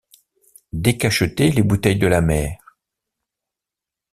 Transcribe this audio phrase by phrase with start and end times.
[0.73, 2.75] Décacheter les bouteilles de la mer.